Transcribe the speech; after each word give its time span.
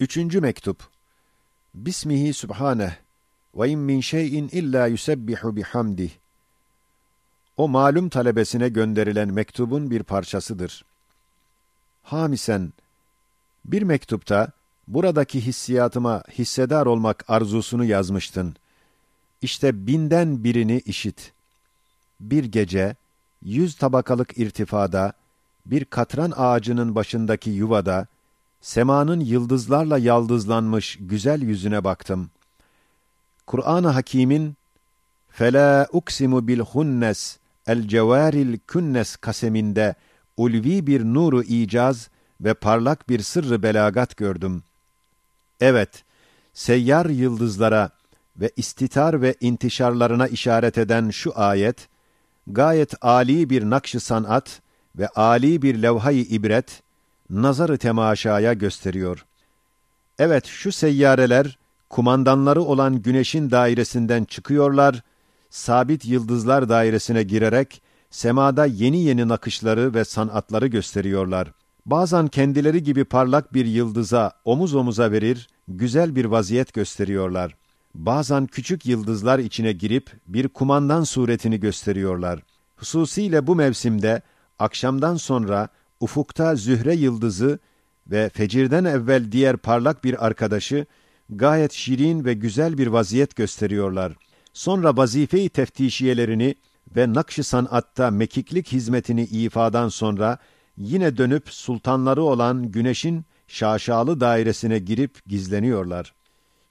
Üçüncü 0.00 0.40
mektup. 0.40 0.88
Bismihi 1.74 2.34
Sübhaneh 2.34 2.92
ve 3.54 3.68
in 3.68 3.78
min 3.78 4.00
şeyin 4.00 4.48
illa 4.52 4.86
yusebbihu 4.86 5.56
bihamdih. 5.56 6.10
O 7.56 7.68
malum 7.68 8.08
talebesine 8.08 8.68
gönderilen 8.68 9.32
mektubun 9.32 9.90
bir 9.90 10.02
parçasıdır. 10.02 10.84
Hamisen, 12.02 12.72
bir 13.64 13.82
mektupta 13.82 14.48
buradaki 14.88 15.46
hissiyatıma 15.46 16.22
hissedar 16.38 16.86
olmak 16.86 17.24
arzusunu 17.28 17.84
yazmıştın. 17.84 18.56
İşte 19.42 19.86
binden 19.86 20.44
birini 20.44 20.78
işit. 20.78 21.32
Bir 22.20 22.44
gece, 22.44 22.96
yüz 23.42 23.76
tabakalık 23.76 24.38
irtifada, 24.38 25.12
bir 25.66 25.84
katran 25.84 26.32
ağacının 26.36 26.94
başındaki 26.94 27.50
yuvada, 27.50 28.06
Semanın 28.64 29.20
yıldızlarla 29.20 29.98
yaldızlanmış 29.98 30.98
güzel 31.00 31.42
yüzüne 31.42 31.84
baktım. 31.84 32.30
Kur'an-ı 33.46 33.88
Hakîm'in 33.88 34.56
"Fela 35.28 35.86
uksimu 35.92 36.48
bil 36.48 36.60
hunnes 36.60 37.38
el 37.66 37.88
cevaril 37.88 38.58
künnes" 38.66 39.16
kaseminde 39.16 39.94
ulvi 40.36 40.86
bir 40.86 41.04
nuru 41.04 41.42
icaz 41.42 42.08
ve 42.40 42.54
parlak 42.54 43.08
bir 43.08 43.20
sırrı 43.20 43.62
belagat 43.62 44.16
gördüm. 44.16 44.62
Evet, 45.60 46.04
seyyar 46.54 47.06
yıldızlara 47.06 47.90
ve 48.36 48.50
istitar 48.56 49.22
ve 49.22 49.34
intişarlarına 49.40 50.26
işaret 50.28 50.78
eden 50.78 51.10
şu 51.10 51.38
ayet, 51.38 51.88
gayet 52.46 53.04
âli 53.04 53.50
bir 53.50 53.70
nakş-ı 53.70 54.00
sanat 54.00 54.60
ve 54.96 55.08
âli 55.08 55.62
bir 55.62 55.82
levhayı 55.82 56.22
ibret 56.22 56.83
nazarı 57.30 57.78
temaşaya 57.78 58.52
gösteriyor. 58.52 59.24
Evet, 60.18 60.46
şu 60.46 60.72
seyyareler, 60.72 61.58
kumandanları 61.90 62.62
olan 62.62 63.02
güneşin 63.02 63.50
dairesinden 63.50 64.24
çıkıyorlar, 64.24 65.02
sabit 65.50 66.04
yıldızlar 66.04 66.68
dairesine 66.68 67.22
girerek, 67.22 67.82
semada 68.10 68.66
yeni 68.66 69.04
yeni 69.04 69.28
nakışları 69.28 69.94
ve 69.94 70.04
sanatları 70.04 70.66
gösteriyorlar. 70.66 71.52
Bazen 71.86 72.28
kendileri 72.28 72.82
gibi 72.82 73.04
parlak 73.04 73.54
bir 73.54 73.66
yıldıza 73.66 74.32
omuz 74.44 74.74
omuza 74.74 75.12
verir, 75.12 75.48
güzel 75.68 76.16
bir 76.16 76.24
vaziyet 76.24 76.74
gösteriyorlar. 76.74 77.56
Bazen 77.94 78.46
küçük 78.46 78.86
yıldızlar 78.86 79.38
içine 79.38 79.72
girip 79.72 80.12
bir 80.26 80.48
kumandan 80.48 81.04
suretini 81.04 81.60
gösteriyorlar. 81.60 82.40
Hususiyle 82.76 83.46
bu 83.46 83.54
mevsimde 83.56 84.22
akşamdan 84.58 85.16
sonra 85.16 85.68
ufukta 86.04 86.56
zühre 86.56 86.94
yıldızı 86.94 87.58
ve 88.06 88.28
fecirden 88.28 88.84
evvel 88.84 89.32
diğer 89.32 89.56
parlak 89.56 90.04
bir 90.04 90.26
arkadaşı 90.26 90.86
gayet 91.30 91.72
şirin 91.72 92.24
ve 92.24 92.34
güzel 92.34 92.78
bir 92.78 92.86
vaziyet 92.86 93.36
gösteriyorlar. 93.36 94.16
Sonra 94.52 94.96
vazife-i 94.96 95.48
teftişiyelerini 95.48 96.54
ve 96.96 97.12
nakş-ı 97.12 97.44
sanatta 97.44 98.10
mekiklik 98.10 98.72
hizmetini 98.72 99.22
ifadan 99.22 99.88
sonra 99.88 100.38
yine 100.76 101.16
dönüp 101.16 101.48
sultanları 101.48 102.22
olan 102.22 102.70
güneşin 102.70 103.24
şaşalı 103.48 104.20
dairesine 104.20 104.78
girip 104.78 105.26
gizleniyorlar. 105.26 106.14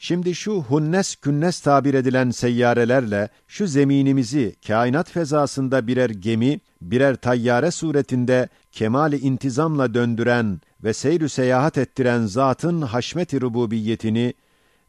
Şimdi 0.05 0.35
şu 0.35 0.61
hunnes 0.61 1.15
künnes 1.15 1.59
tabir 1.59 1.93
edilen 1.93 2.31
seyyarelerle 2.31 3.29
şu 3.47 3.67
zeminimizi 3.67 4.55
kainat 4.67 5.09
fezasında 5.09 5.87
birer 5.87 6.09
gemi, 6.09 6.59
birer 6.81 7.15
tayyare 7.15 7.71
suretinde 7.71 8.49
kemali 8.71 9.17
intizamla 9.17 9.93
döndüren 9.93 10.61
ve 10.83 10.93
seyrü 10.93 11.29
seyahat 11.29 11.77
ettiren 11.77 12.25
zatın 12.25 12.81
haşmet-i 12.81 13.41
rububiyetini 13.41 14.33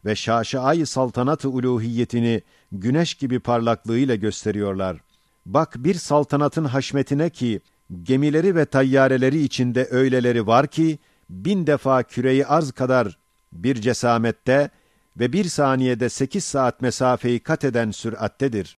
ve 0.05 0.15
şaşai 0.15 0.85
saltanat-ı 0.85 1.49
uluhiyetini 1.49 2.41
güneş 2.71 3.13
gibi 3.13 3.39
parlaklığıyla 3.39 4.15
gösteriyorlar. 4.15 4.97
Bak 5.45 5.75
bir 5.77 5.93
saltanatın 5.93 6.65
haşmetine 6.65 7.29
ki 7.29 7.61
gemileri 8.03 8.55
ve 8.55 8.65
tayyareleri 8.65 9.43
içinde 9.43 9.87
öyleleri 9.91 10.47
var 10.47 10.67
ki 10.67 10.99
bin 11.29 11.67
defa 11.67 12.03
küreyi 12.03 12.45
arz 12.45 12.71
kadar 12.71 13.17
bir 13.53 13.75
cesamette 13.75 14.69
ve 15.16 15.32
bir 15.32 15.44
saniyede 15.44 16.08
sekiz 16.08 16.44
saat 16.44 16.82
mesafeyi 16.82 17.40
kat 17.40 17.64
eden 17.64 17.90
sürattedir. 17.90 18.78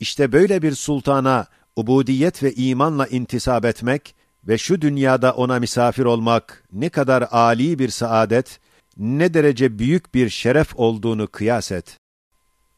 İşte 0.00 0.32
böyle 0.32 0.62
bir 0.62 0.72
sultana 0.72 1.46
ubudiyet 1.76 2.42
ve 2.42 2.54
imanla 2.54 3.06
intisap 3.06 3.64
etmek 3.64 4.14
ve 4.48 4.58
şu 4.58 4.80
dünyada 4.80 5.32
ona 5.32 5.58
misafir 5.58 6.04
olmak 6.04 6.64
ne 6.72 6.88
kadar 6.88 7.28
âli 7.30 7.78
bir 7.78 7.88
saadet, 7.88 8.60
ne 8.96 9.34
derece 9.34 9.78
büyük 9.78 10.14
bir 10.14 10.28
şeref 10.28 10.76
olduğunu 10.76 11.28
kıyas 11.28 11.72
et. 11.72 11.98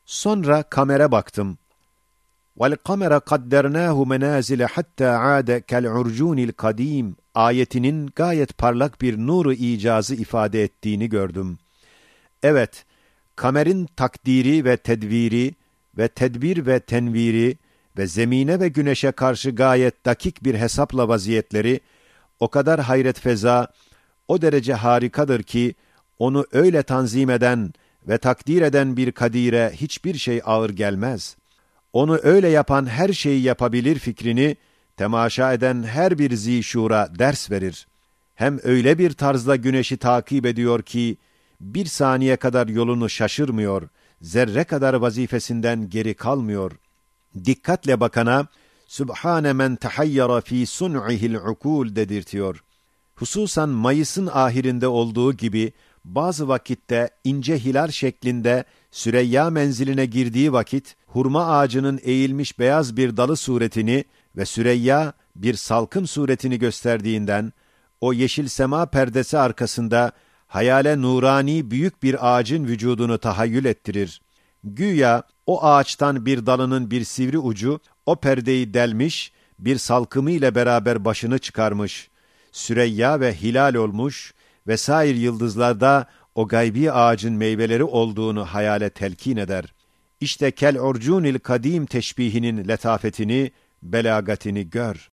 Sonra 0.04 0.62
kamera 0.62 1.12
baktım. 1.12 1.58
وَالْقَمَرَ 2.58 3.20
قَدَّرْنَاهُ 3.20 3.96
مَنَازِلَ 4.12 4.66
حَتَّى 4.66 5.08
عَادَ 5.24 5.60
كَالْعُرْجُونِ 5.60 6.50
الْقَد۪يمِ 6.50 7.12
ayetinin 7.34 8.06
gayet 8.16 8.58
parlak 8.58 9.02
bir 9.02 9.18
nuru 9.18 9.52
icazı 9.52 10.14
ifade 10.14 10.62
ettiğini 10.62 11.08
gördüm. 11.08 11.58
Evet, 12.43 12.85
kamerin 13.35 13.85
takdiri 13.85 14.65
ve 14.65 14.77
tedviri 14.77 15.55
ve 15.97 16.07
tedbir 16.07 16.65
ve 16.65 16.79
tenviri 16.79 17.57
ve 17.97 18.07
zemine 18.07 18.59
ve 18.59 18.67
güneşe 18.67 19.11
karşı 19.11 19.51
gayet 19.51 20.05
dakik 20.05 20.43
bir 20.43 20.55
hesapla 20.55 21.07
vaziyetleri 21.07 21.79
o 22.39 22.47
kadar 22.47 22.79
hayret 22.79 23.19
feza, 23.19 23.67
o 24.27 24.41
derece 24.41 24.73
harikadır 24.73 25.43
ki 25.43 25.75
onu 26.19 26.45
öyle 26.51 26.83
tanzim 26.83 27.29
eden 27.29 27.73
ve 28.07 28.17
takdir 28.17 28.61
eden 28.61 28.97
bir 28.97 29.11
kadire 29.11 29.71
hiçbir 29.73 30.17
şey 30.17 30.41
ağır 30.45 30.69
gelmez. 30.69 31.37
Onu 31.93 32.19
öyle 32.23 32.47
yapan 32.47 32.85
her 32.85 33.13
şeyi 33.13 33.41
yapabilir 33.41 33.99
fikrini 33.99 34.57
temaşa 34.97 35.53
eden 35.53 35.83
her 35.83 36.19
bir 36.19 36.35
zişura 36.35 37.09
ders 37.19 37.51
verir. 37.51 37.87
Hem 38.35 38.59
öyle 38.63 38.97
bir 38.97 39.11
tarzda 39.11 39.55
güneşi 39.55 39.97
takip 39.97 40.45
ediyor 40.45 40.81
ki 40.81 41.17
bir 41.61 41.85
saniye 41.85 42.35
kadar 42.35 42.67
yolunu 42.67 43.09
şaşırmıyor, 43.09 43.89
zerre 44.21 44.63
kadar 44.63 44.93
vazifesinden 44.93 45.89
geri 45.89 46.13
kalmıyor. 46.13 46.71
Dikkatle 47.45 47.99
bakana, 47.99 48.47
Sübhane 48.87 49.53
men 49.53 49.75
tehayyara 49.75 50.41
fi 50.41 50.65
sun'ihil 50.65 51.35
ukul 51.35 51.95
dedirtiyor. 51.95 52.63
Hususan 53.15 53.69
Mayıs'ın 53.69 54.29
ahirinde 54.33 54.87
olduğu 54.87 55.33
gibi, 55.33 55.73
bazı 56.05 56.47
vakitte 56.47 57.09
ince 57.23 57.59
hilal 57.59 57.87
şeklinde 57.87 58.63
Süreyya 58.91 59.49
menziline 59.49 60.05
girdiği 60.05 60.53
vakit, 60.53 60.95
hurma 61.05 61.57
ağacının 61.57 61.99
eğilmiş 62.03 62.59
beyaz 62.59 62.97
bir 62.97 63.17
dalı 63.17 63.37
suretini 63.37 64.05
ve 64.37 64.45
Süreyya 64.45 65.13
bir 65.35 65.53
salkım 65.53 66.07
suretini 66.07 66.59
gösterdiğinden, 66.59 67.53
o 68.01 68.13
yeşil 68.13 68.47
sema 68.47 68.85
perdesi 68.85 69.37
arkasında 69.37 70.11
hayale 70.51 71.01
nurani 71.01 71.71
büyük 71.71 72.03
bir 72.03 72.35
ağacın 72.35 72.65
vücudunu 72.65 73.17
tahayyül 73.17 73.65
ettirir. 73.65 74.21
Güya 74.63 75.23
o 75.45 75.63
ağaçtan 75.63 76.25
bir 76.25 76.45
dalının 76.45 76.91
bir 76.91 77.03
sivri 77.03 77.37
ucu 77.37 77.79
o 78.05 78.15
perdeyi 78.15 78.73
delmiş, 78.73 79.31
bir 79.59 79.77
salkımı 79.77 80.31
ile 80.31 80.55
beraber 80.55 81.05
başını 81.05 81.39
çıkarmış. 81.39 82.09
Süreyya 82.51 83.19
ve 83.19 83.33
hilal 83.35 83.75
olmuş 83.75 84.33
ve 84.67 84.77
sair 84.77 85.15
yıldızlarda 85.15 86.07
o 86.35 86.47
gaybi 86.47 86.91
ağacın 86.91 87.33
meyveleri 87.33 87.83
olduğunu 87.83 88.45
hayale 88.45 88.89
telkin 88.89 89.37
eder. 89.37 89.73
İşte 90.19 90.51
kel 90.51 90.79
orcunil 90.79 91.39
kadim 91.39 91.85
teşbihinin 91.85 92.67
letafetini, 92.67 93.51
belagatini 93.83 94.69
gör. 94.69 95.09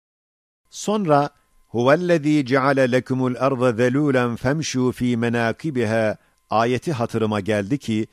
Sonra 0.69 1.29
huvellezî 1.67 2.45
ceale 2.45 2.91
lekumul 2.91 3.35
arda 3.39 3.69
zelûlen 3.69 4.37
femşû 4.37 4.93
fî 4.93 5.17
menâkibiha 5.17 6.17
ayeti 6.49 6.91
hatırıma 6.91 7.39
geldi 7.39 7.77
ki 7.77 8.07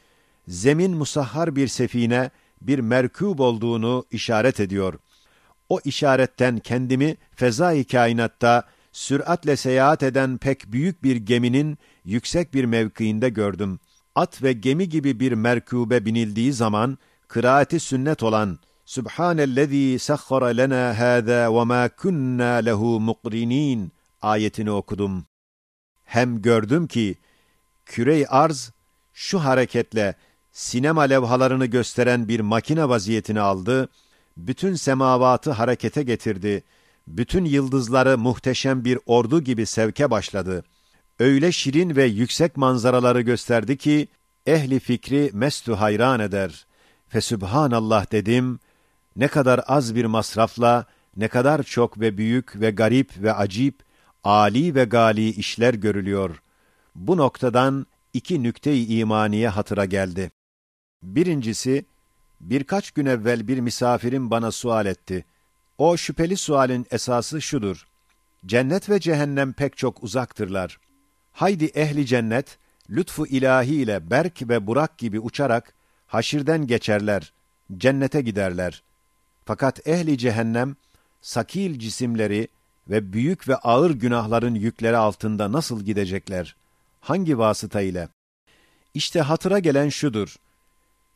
zemin 0.49 0.97
musahhar 0.97 1.57
bir 1.57 1.69
sefine, 1.69 2.31
bir 2.61 2.79
merkûb 2.79 3.39
olduğunu 3.39 4.05
işaret 4.11 4.61
ediyor. 4.61 4.95
O 5.69 5.81
işaretten 5.85 6.59
kendimi 6.59 7.17
fezai 7.37 7.85
kainatta 7.85 8.63
süratle 8.93 9.57
seyahat 9.57 10.03
eden 10.03 10.39
pek 10.39 10.73
büyük 10.73 11.03
bir 11.03 11.17
geminin 11.17 11.79
yüksek 12.05 12.55
bir 12.55 12.65
mevkiinde 12.65 13.29
gördüm. 13.29 13.81
At 14.15 14.43
ve 14.43 14.53
gemi 14.53 14.89
gibi 14.89 15.21
bir 15.21 15.33
merkube 15.33 16.05
binildiği 16.05 16.53
zaman 16.53 16.99
kıraati 17.29 17.81
sünnet 17.81 18.23
olan 18.23 18.59
Sübhanellezî 18.85 19.99
sahhara 19.99 20.47
lena 20.47 20.99
hâzâ 20.99 21.55
ve 21.55 21.65
mâ 21.65 21.89
kunnâ 21.89 22.55
lehu 22.55 23.01
muqrinin 23.01 23.93
ayetini 24.23 24.71
okudum. 24.71 25.27
Hem 26.05 26.43
gördüm 26.43 26.87
ki 26.87 27.19
kürey 27.87 28.27
arz 28.29 28.73
şu 29.13 29.39
hareketle 29.39 30.15
sinema 30.53 31.03
levhalarını 31.03 31.67
gösteren 31.67 32.29
bir 32.29 32.41
makine 32.41 32.89
vaziyetini 32.89 33.41
aldı, 33.41 33.89
bütün 34.37 34.75
semavatı 34.75 35.51
harekete 35.51 36.03
getirdi, 36.03 36.65
bütün 37.07 37.45
yıldızları 37.45 38.19
muhteşem 38.19 38.85
bir 38.85 38.99
ordu 39.07 39.41
gibi 39.41 39.67
sevke 39.67 40.11
başladı. 40.11 40.65
öyle 41.19 41.53
şirin 41.53 41.97
ve 41.97 42.05
yüksek 42.05 42.57
manzaraları 42.57 43.21
gösterdi 43.21 43.77
ki, 43.77 44.09
ehli 44.47 44.81
fikri 44.81 45.31
mestu 45.33 45.81
hayran 45.81 46.21
eder. 46.21 46.67
Fesübhanallah 47.09 48.13
dedim, 48.13 48.59
ne 49.17 49.29
kadar 49.29 49.61
az 49.67 49.95
bir 49.95 50.05
masrafla, 50.05 50.87
ne 51.17 51.29
kadar 51.29 51.63
çok 51.63 52.01
ve 52.01 52.19
büyük 52.19 52.61
ve 52.61 52.71
garip 52.71 53.23
ve 53.23 53.33
acip, 53.33 53.83
ali 54.25 54.75
ve 54.75 54.85
gali 54.85 55.29
işler 55.29 55.75
görülüyor. 55.75 56.43
Bu 56.95 57.17
noktadan 57.17 57.87
iki 58.13 58.43
nükte-i 58.43 58.99
imaniye 58.99 59.49
hatıra 59.49 59.85
geldi. 59.85 60.31
Birincisi, 61.03 61.85
birkaç 62.41 62.91
gün 62.91 63.07
evvel 63.07 63.49
bir 63.49 63.61
misafirim 63.61 64.31
bana 64.31 64.51
sual 64.51 64.87
etti. 64.87 65.25
O 65.79 65.97
şüpheli 65.97 66.37
sualin 66.37 66.87
esası 66.91 67.43
şudur. 67.43 67.87
Cennet 68.47 68.91
ve 68.91 69.01
cehennem 69.01 69.53
pek 69.53 69.77
çok 69.77 70.03
uzaktırlar. 70.03 70.79
Haydi 71.33 71.65
ehli 71.65 72.07
cennet, 72.07 72.59
lütfu 72.91 73.27
ilahi 73.27 73.75
ile 73.75 74.11
berk 74.11 74.49
ve 74.49 74.67
burak 74.67 74.99
gibi 74.99 75.21
uçarak, 75.21 75.75
haşirden 76.07 76.67
geçerler, 76.67 77.33
cennete 77.77 78.21
giderler. 78.21 78.83
Fakat 79.45 79.87
ehli 79.87 80.19
cehennem, 80.19 80.77
sakil 81.23 81.79
cisimleri 81.79 82.49
ve 82.91 83.13
büyük 83.13 83.49
ve 83.49 83.57
ağır 83.57 83.91
günahların 83.91 84.55
yükleri 84.55 84.97
altında 84.97 85.53
nasıl 85.53 85.85
gidecekler? 85.85 86.57
Hangi 87.01 87.39
vasıta 87.39 87.81
ile? 87.81 88.09
İşte 88.95 89.21
hatıra 89.21 89.59
gelen 89.59 89.89
şudur. 89.89 90.37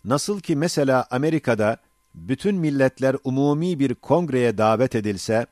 Nasıl 0.04 0.40
ki 0.40 0.56
mesela 0.56 1.06
Amerika'da 1.10 1.76
bütün 2.14 2.54
milletler 2.54 3.16
umumi 3.24 3.78
bir 3.78 3.94
kongreye 3.94 4.58
davet 4.58 4.94
edilse, 4.94 5.46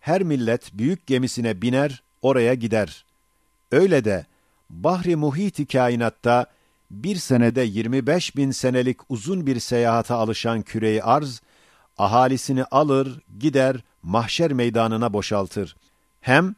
her 0.00 0.22
millet 0.22 0.74
büyük 0.74 1.06
gemisine 1.06 1.62
biner, 1.62 2.02
oraya 2.22 2.54
gider. 2.54 3.04
Öyle 3.72 4.04
de 4.04 4.26
bahri 4.70 5.16
muhiti 5.16 5.66
kainatta 5.66 6.46
bir 6.90 7.16
senede 7.16 7.62
25 7.62 8.36
bin 8.36 8.50
senelik 8.50 8.98
uzun 9.08 9.46
bir 9.46 9.60
seyahata 9.60 10.16
alışan 10.16 10.62
küreyi 10.62 11.02
arz, 11.02 11.42
ahalisini 12.02 12.64
alır, 12.64 13.20
gider, 13.38 13.76
mahşer 14.02 14.52
meydanına 14.52 15.12
boşaltır. 15.12 15.76
Hem 16.20 16.54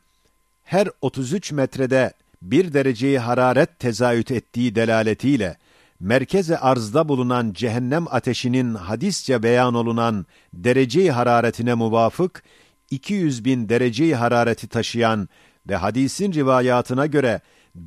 her 0.65 0.89
33 1.01 1.53
metrede 1.53 2.13
bir 2.43 2.73
dereceyi 2.73 3.19
hararet 3.19 3.79
tezayüt 3.79 4.31
ettiği 4.31 4.75
delaletiyle, 4.75 5.57
merkeze 6.01 6.59
arzda 6.59 7.09
bulunan 7.09 7.53
cehennem 7.53 8.07
ateşinin 8.11 8.75
hadisçe 8.75 9.43
beyan 9.43 9.75
olunan 9.75 10.27
dereceyi 10.55 11.13
hararetine 11.13 11.75
muvafık, 11.75 12.43
200 12.91 13.45
bin 13.45 13.69
dereceyi 13.69 14.15
harareti 14.15 14.69
taşıyan 14.69 15.29
ve 15.69 15.77
hadisin 15.77 16.33
rivayatına 16.33 17.07
göre 17.07 17.41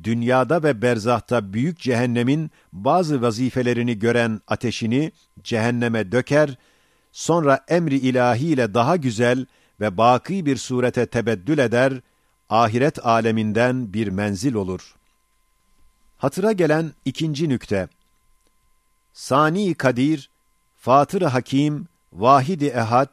dünyada 0.04 0.62
ve 0.62 0.82
berzahta 0.82 1.52
büyük 1.52 1.78
cehennemin 1.78 2.50
bazı 2.72 3.22
vazifelerini 3.22 3.98
gören 3.98 4.40
ateşini 4.48 5.12
cehenneme 5.42 6.12
döker, 6.12 6.56
sonra 7.18 7.64
emri 7.68 7.96
ilahiyle 7.96 8.74
daha 8.74 8.96
güzel 8.96 9.46
ve 9.80 9.98
baki 9.98 10.46
bir 10.46 10.56
surete 10.56 11.06
tebeddül 11.06 11.58
eder, 11.58 11.92
ahiret 12.48 13.06
aleminden 13.06 13.92
bir 13.92 14.08
menzil 14.08 14.54
olur. 14.54 14.94
Hatıra 16.16 16.52
gelen 16.52 16.92
ikinci 17.04 17.48
nükte, 17.48 17.88
Sani 19.12 19.74
Kadir, 19.74 20.30
Fatır 20.76 21.22
Hakim, 21.22 21.88
Vahidi 22.12 22.66
Ehad, 22.66 23.10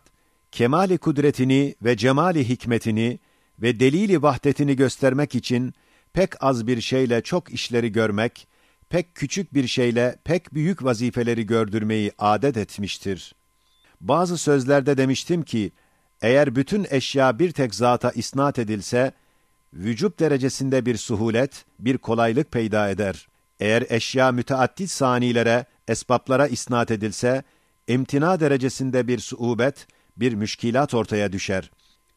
kemali 0.51 0.97
kudretini 0.97 1.75
ve 1.81 1.97
cemali 1.97 2.49
hikmetini 2.49 3.19
ve 3.59 3.79
delili 3.79 4.21
vahdetini 4.21 4.75
göstermek 4.75 5.35
için 5.35 5.73
pek 6.13 6.43
az 6.43 6.67
bir 6.67 6.81
şeyle 6.81 7.21
çok 7.21 7.53
işleri 7.53 7.91
görmek, 7.91 8.47
pek 8.89 9.15
küçük 9.15 9.53
bir 9.53 9.67
şeyle 9.67 10.15
pek 10.23 10.53
büyük 10.53 10.83
vazifeleri 10.83 11.45
gördürmeyi 11.45 12.11
adet 12.17 12.57
etmiştir. 12.57 13.35
Bazı 14.01 14.37
sözlerde 14.37 14.97
demiştim 14.97 15.43
ki, 15.43 15.71
eğer 16.21 16.55
bütün 16.55 16.87
eşya 16.89 17.39
bir 17.39 17.51
tek 17.51 17.75
zata 17.75 18.11
isnat 18.11 18.59
edilse, 18.59 19.11
vücub 19.73 20.19
derecesinde 20.19 20.85
bir 20.85 20.97
suhulet, 20.97 21.65
bir 21.79 21.97
kolaylık 21.97 22.51
peyda 22.51 22.89
eder. 22.89 23.27
Eğer 23.59 23.83
eşya 23.89 24.31
müteaddit 24.31 24.89
sanilere, 24.89 25.65
esbaplara 25.87 26.47
isnat 26.47 26.91
edilse, 26.91 27.43
imtina 27.87 28.39
derecesinde 28.39 29.07
bir 29.07 29.19
suubet, 29.19 29.87
bir 30.17 30.33
müşkilat 30.33 30.93
ortaya 30.93 31.31
düşer. 31.31 31.71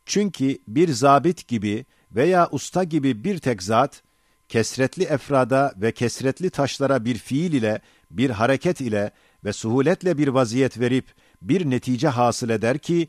Çünkü 0.06 0.58
bir 0.68 0.88
zabit 0.88 1.48
gibi 1.48 1.84
veya 2.12 2.48
usta 2.50 2.84
gibi 2.84 3.24
bir 3.24 3.38
tek 3.38 3.62
zat, 3.62 4.02
kesretli 4.48 5.04
efrada 5.04 5.74
ve 5.76 5.92
kesretli 5.92 6.50
taşlara 6.50 7.04
bir 7.04 7.18
fiil 7.18 7.52
ile, 7.52 7.80
bir 8.10 8.30
hareket 8.30 8.80
ile 8.80 9.10
ve 9.44 9.52
suhuletle 9.52 10.18
bir 10.18 10.28
vaziyet 10.28 10.80
verip 10.80 11.06
bir 11.42 11.70
netice 11.70 12.08
hasıl 12.08 12.48
eder 12.48 12.78
ki, 12.78 13.08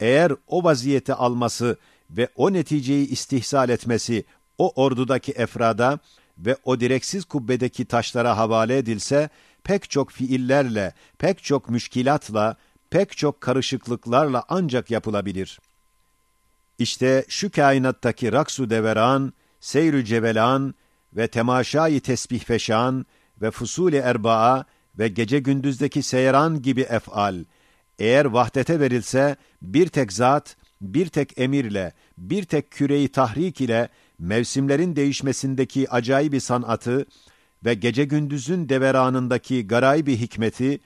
eğer 0.00 0.32
o 0.46 0.64
vaziyeti 0.64 1.14
alması 1.14 1.76
ve 2.10 2.28
o 2.36 2.52
neticeyi 2.52 3.08
istihsal 3.08 3.68
etmesi 3.68 4.24
o 4.58 4.82
ordudaki 4.82 5.32
efrada 5.32 5.98
ve 6.38 6.56
o 6.64 6.80
direksiz 6.80 7.24
kubbedeki 7.24 7.84
taşlara 7.84 8.36
havale 8.36 8.78
edilse, 8.78 9.28
pek 9.64 9.90
çok 9.90 10.10
fiillerle, 10.10 10.92
pek 11.18 11.44
çok 11.44 11.70
müşkilatla, 11.70 12.56
pek 12.90 13.16
çok 13.16 13.40
karışıklıklarla 13.40 14.44
ancak 14.48 14.90
yapılabilir. 14.90 15.60
İşte 16.78 17.24
şu 17.28 17.50
kainattaki 17.50 18.32
raksu 18.32 18.70
deveran, 18.70 19.32
seyrü 19.60 20.04
cevelan 20.04 20.74
ve 21.12 21.28
temaşayı 21.28 22.00
tesbih 22.00 22.40
feşan 22.40 23.06
ve 23.42 23.50
fusuli 23.50 23.96
erbaa 23.96 24.64
ve 24.98 25.08
gece 25.08 25.38
gündüzdeki 25.38 26.02
seyran 26.02 26.62
gibi 26.62 26.80
efal, 26.80 27.44
eğer 27.98 28.24
vahdete 28.24 28.80
verilse, 28.80 29.36
bir 29.62 29.86
tek 29.86 30.12
zat, 30.12 30.56
bir 30.80 31.06
tek 31.06 31.38
emirle, 31.38 31.92
bir 32.18 32.44
tek 32.44 32.70
küreyi 32.70 33.08
tahrik 33.08 33.60
ile, 33.60 33.88
mevsimlerin 34.18 34.96
değişmesindeki 34.96 35.90
acayip 35.90 36.42
sanatı 36.42 37.06
ve 37.64 37.74
gece 37.74 38.04
gündüzün 38.04 38.68
deveranındaki 38.68 39.66
garaybi 39.66 40.16
hikmeti 40.16 40.80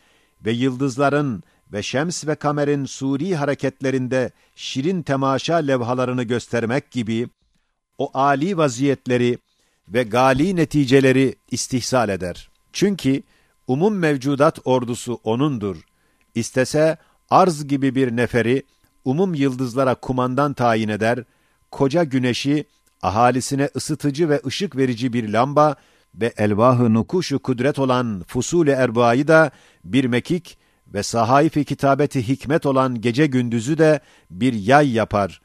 ve 0.45 0.53
yıldızların 0.53 1.43
ve 1.73 1.83
şems 1.83 2.27
ve 2.27 2.35
kamerin 2.35 2.85
suri 2.85 3.37
hareketlerinde 3.37 4.31
şirin 4.55 5.03
temaşa 5.03 5.57
levhalarını 5.57 6.23
göstermek 6.23 6.91
gibi 6.91 7.29
o 7.99 8.11
ali 8.15 8.57
vaziyetleri 8.57 9.39
ve 9.89 10.03
gali 10.03 10.57
neticeleri 10.57 11.35
istihsal 11.51 12.09
eder. 12.09 12.51
Çünkü 12.73 13.23
umum 13.67 13.99
mevcudat 13.99 14.59
ordusu 14.65 15.21
O'nundur. 15.25 15.77
İstese 16.35 16.97
arz 17.31 17.67
gibi 17.69 17.95
bir 17.95 18.17
neferi 18.17 18.63
umum 19.05 19.35
yıldızlara 19.35 19.95
kumandan 19.95 20.53
tayin 20.53 20.89
eder, 20.89 21.25
koca 21.71 22.05
güneşi 22.05 22.65
ahalisine 23.03 23.69
ısıtıcı 23.77 24.29
ve 24.29 24.41
ışık 24.47 24.77
verici 24.77 25.13
bir 25.13 25.29
lamba 25.29 25.77
ve 26.15 26.33
elvahı 26.37 26.95
nukuşu 26.95 27.39
kudret 27.39 27.79
olan 27.79 28.25
fusule 28.29 28.73
erbayı 28.73 29.29
da 29.29 29.51
bir 29.85 30.05
mekik 30.05 30.59
ve 30.87 31.03
sahaifi 31.03 31.65
kitabeti 31.65 32.29
hikmet 32.29 32.67
olan 32.67 33.01
gece 33.01 33.27
gündüzü 33.27 33.79
de 33.79 34.01
bir 34.31 34.53
yay 34.53 34.93
yapar. 34.93 35.41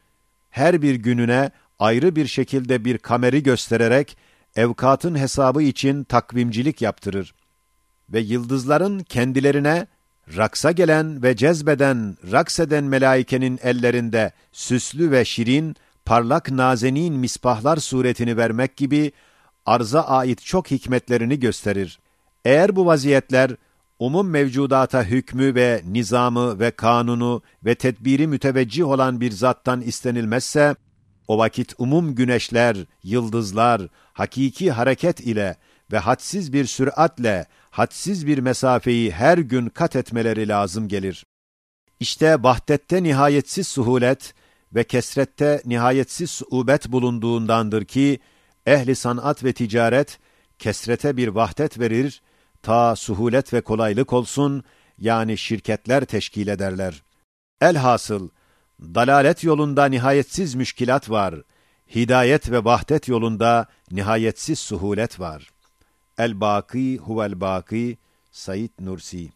Her 0.50 0.82
bir 0.82 0.96
gününe 0.96 1.52
ayrı 1.80 2.16
bir 2.16 2.28
şekilde 2.28 2.86
bir 2.86 2.98
kameri 2.98 3.44
göstererek 3.44 4.18
evkatın 4.56 5.16
hesabı 5.16 5.64
için 5.64 6.04
takvimcilik 6.04 6.82
yaptırır. 6.82 7.36
Ve 8.10 8.20
yıldızların 8.20 9.00
kendilerine 9.00 9.88
raksa 10.38 10.72
gelen 10.72 11.24
ve 11.24 11.36
cezbeden, 11.36 12.18
rakseden 12.32 12.84
melaikenin 12.84 13.60
ellerinde 13.64 14.32
süslü 14.52 15.12
ve 15.12 15.26
şirin, 15.26 15.76
parlak 16.06 16.52
nazenin 16.52 17.14
misbahlar 17.14 17.78
suretini 17.78 18.38
vermek 18.38 18.78
gibi 18.78 19.12
arza 19.66 20.02
ait 20.02 20.46
çok 20.46 20.72
hikmetlerini 20.72 21.40
gösterir. 21.40 22.00
Eğer 22.46 22.76
bu 22.76 22.86
vaziyetler 22.86 23.52
umum 24.00 24.30
mevcudata 24.30 25.04
hükmü 25.04 25.56
ve 25.56 25.82
nizamı 25.86 26.60
ve 26.60 26.72
kanunu 26.72 27.42
ve 27.66 27.76
tedbiri 27.76 28.28
müteveccih 28.28 28.88
olan 28.88 29.22
bir 29.22 29.32
zattan 29.32 29.82
istenilmezse, 29.82 30.76
o 31.28 31.38
vakit 31.38 31.74
umum 31.78 32.16
güneşler, 32.16 32.78
yıldızlar, 33.04 33.82
hakiki 34.14 34.72
hareket 34.72 35.20
ile 35.20 35.56
ve 35.92 35.98
hadsiz 35.98 36.54
bir 36.54 36.66
süratle, 36.66 37.46
hadsiz 37.72 38.28
bir 38.28 38.38
mesafeyi 38.38 39.12
her 39.12 39.38
gün 39.38 39.70
kat 39.70 39.96
etmeleri 39.96 40.48
lazım 40.48 40.88
gelir. 40.88 41.26
İşte 42.00 42.44
vahdette 42.44 43.04
nihayetsiz 43.04 43.68
suhulet 43.68 44.34
ve 44.76 44.84
kesrette 44.84 45.62
nihayetsiz 45.66 46.32
suubet 46.32 46.92
bulunduğundandır 46.92 47.86
ki, 47.86 48.20
ehli 48.66 48.96
sanat 48.96 49.44
ve 49.44 49.54
ticaret, 49.54 50.20
kesrete 50.60 51.18
bir 51.18 51.28
vahdet 51.28 51.80
verir, 51.80 52.22
ta 52.62 52.96
suhulet 52.96 53.54
ve 53.54 53.62
kolaylık 53.62 54.14
olsun, 54.14 54.64
yani 54.98 55.38
şirketler 55.38 56.06
teşkil 56.06 56.48
ederler. 56.48 57.04
Elhasıl, 57.62 58.30
dalalet 58.82 59.44
yolunda 59.44 59.86
nihayetsiz 59.86 60.56
müşkilat 60.56 61.10
var. 61.10 61.36
Hidayet 61.96 62.52
ve 62.52 62.64
vahdet 62.64 63.08
yolunda 63.08 63.68
nihayetsiz 63.92 64.60
suhulet 64.60 65.20
var. 65.20 65.55
الباقي 66.20 67.00
هو 67.00 67.26
الباقي 67.26 67.98
سيد 68.32 68.72
نورسي. 68.80 69.30